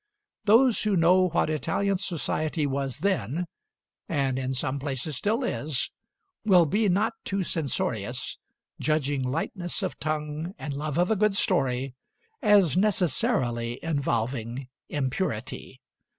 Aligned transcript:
Those 0.45 0.81
who 0.81 0.95
know 0.97 1.29
what 1.29 1.51
Italian 1.51 1.95
society 1.95 2.65
was 2.65 3.01
then, 3.01 3.45
and 4.09 4.39
in 4.39 4.51
some 4.51 4.79
places 4.79 5.15
still 5.15 5.43
is, 5.43 5.91
will 6.43 6.65
be 6.65 6.89
not 6.89 7.13
too 7.23 7.43
censorious, 7.43 8.39
judging 8.79 9.21
lightness 9.21 9.83
of 9.83 9.99
tongue 9.99 10.55
and 10.57 10.73
love 10.73 10.97
of 10.97 11.11
a 11.11 11.15
good 11.15 11.35
story 11.35 11.93
as 12.41 12.75
necessarily 12.75 13.77
involving 13.83 14.69
impurity. 14.89 15.79